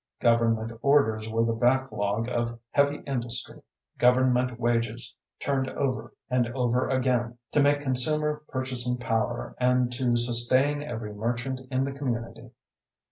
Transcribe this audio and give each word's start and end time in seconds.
Government 0.19 0.79
orders 0.81 1.29
were 1.29 1.45
the 1.45 1.53
backlog 1.53 2.27
of 2.27 2.57
heavy 2.71 3.03
industry; 3.05 3.61
government 3.99 4.59
wages 4.59 5.13
turned 5.39 5.69
over 5.69 6.11
and 6.27 6.47
over 6.55 6.87
again 6.87 7.37
to 7.51 7.61
make 7.61 7.81
consumer 7.81 8.41
purchasing 8.47 8.97
power 8.97 9.53
and 9.59 9.91
to 9.93 10.15
sustain 10.15 10.81
every 10.81 11.13
merchant 11.13 11.61
in 11.69 11.83
the 11.83 11.93
community. 11.93 12.49